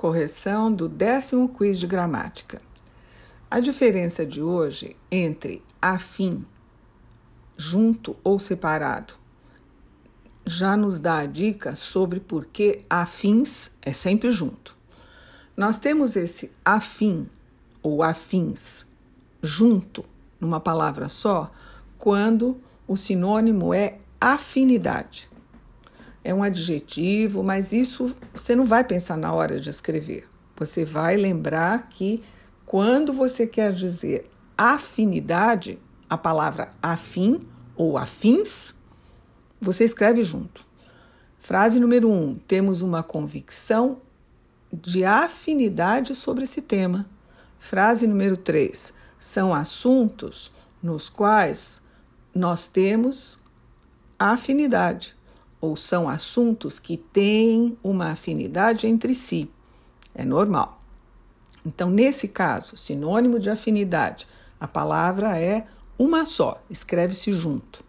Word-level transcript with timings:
Correção 0.00 0.72
do 0.72 0.88
décimo 0.88 1.46
quiz 1.46 1.78
de 1.78 1.86
gramática. 1.86 2.62
A 3.50 3.60
diferença 3.60 4.24
de 4.24 4.40
hoje 4.40 4.96
entre 5.10 5.62
afim, 5.78 6.42
junto 7.54 8.16
ou 8.24 8.38
separado, 8.38 9.12
já 10.46 10.74
nos 10.74 10.98
dá 10.98 11.18
a 11.18 11.26
dica 11.26 11.76
sobre 11.76 12.18
por 12.18 12.46
que 12.46 12.82
afins 12.88 13.72
é 13.82 13.92
sempre 13.92 14.30
junto. 14.30 14.74
Nós 15.54 15.76
temos 15.76 16.16
esse 16.16 16.50
afim 16.64 17.28
ou 17.82 18.02
afins 18.02 18.86
junto 19.42 20.02
numa 20.40 20.60
palavra 20.60 21.10
só 21.10 21.52
quando 21.98 22.58
o 22.88 22.96
sinônimo 22.96 23.74
é 23.74 23.98
afinidade 24.18 25.29
é 26.22 26.34
um 26.34 26.42
adjetivo, 26.42 27.42
mas 27.42 27.72
isso 27.72 28.14
você 28.32 28.54
não 28.54 28.66
vai 28.66 28.84
pensar 28.84 29.16
na 29.16 29.32
hora 29.32 29.58
de 29.58 29.70
escrever. 29.70 30.28
Você 30.56 30.84
vai 30.84 31.16
lembrar 31.16 31.88
que 31.88 32.22
quando 32.66 33.12
você 33.12 33.46
quer 33.46 33.72
dizer 33.72 34.30
afinidade, 34.56 35.78
a 36.08 36.18
palavra 36.18 36.70
afim 36.82 37.38
ou 37.74 37.96
afins, 37.96 38.74
você 39.60 39.84
escreve 39.84 40.22
junto. 40.22 40.66
Frase 41.38 41.80
número 41.80 42.10
um: 42.10 42.34
temos 42.46 42.82
uma 42.82 43.02
convicção 43.02 44.02
de 44.72 45.04
afinidade 45.04 46.14
sobre 46.14 46.44
esse 46.44 46.60
tema. 46.60 47.08
Frase 47.58 48.06
número 48.06 48.36
três: 48.36 48.92
são 49.18 49.54
assuntos 49.54 50.52
nos 50.82 51.08
quais 51.08 51.80
nós 52.34 52.68
temos 52.68 53.40
afinidade 54.18 55.16
ou 55.60 55.76
são 55.76 56.08
assuntos 56.08 56.78
que 56.78 56.96
têm 56.96 57.76
uma 57.82 58.12
afinidade 58.12 58.86
entre 58.86 59.14
si. 59.14 59.50
É 60.14 60.24
normal. 60.24 60.80
Então, 61.64 61.90
nesse 61.90 62.28
caso, 62.28 62.76
sinônimo 62.76 63.38
de 63.38 63.50
afinidade, 63.50 64.26
a 64.58 64.66
palavra 64.66 65.38
é 65.38 65.66
uma 65.98 66.24
só, 66.24 66.62
escreve-se 66.70 67.32
junto. 67.32 67.84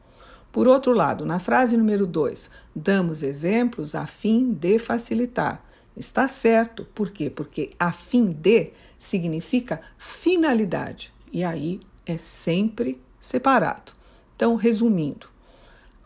Por 0.52 0.68
outro 0.68 0.92
lado, 0.94 1.26
na 1.26 1.40
frase 1.40 1.78
número 1.78 2.06
2, 2.06 2.50
damos 2.76 3.24
exemplos 3.24 3.96
a 3.96 4.06
fim 4.06 4.52
de 4.52 4.78
facilitar. 4.78 5.64
Está 5.96 6.28
certo, 6.28 6.86
por 6.94 7.12
quê? 7.12 7.30
Porque 7.30 7.72
a 7.80 7.92
fim 7.92 8.32
de 8.32 8.74
significa 9.00 9.82
finalidade 9.98 11.14
e 11.32 11.44
aí 11.44 11.80
é 12.06 12.18
sempre 12.18 13.02
separado. 13.20 13.94
Então, 14.36 14.56
resumindo, 14.56 15.28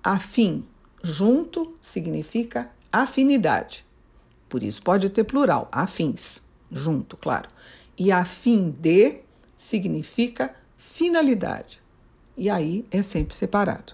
a 0.04 0.20
fim 0.20 0.64
Junto 1.08 1.78
significa 1.84 2.72
afinidade. 2.92 3.86
Por 4.50 4.64
isso 4.64 4.82
pode 4.82 5.08
ter 5.08 5.24
plural, 5.24 5.70
afins, 5.72 6.42
junto, 6.72 7.16
claro. 7.16 7.48
E 7.96 8.12
afim 8.12 8.72
de 8.72 9.20
significa 9.56 10.56
finalidade. 10.76 11.80
E 12.36 12.50
aí 12.50 12.88
é 12.90 13.04
sempre 13.04 13.36
separado. 13.36 13.94